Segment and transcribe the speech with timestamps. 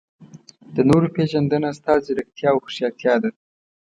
[0.75, 3.29] د نورو پېژندنه ستا ځیرکتیا او هوښیارتیا ده.